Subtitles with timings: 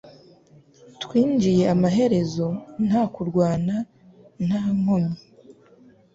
[1.01, 2.45] Twinjiye amaherezo
[2.87, 3.75] nta kurwana
[4.45, 5.17] nta nkomyi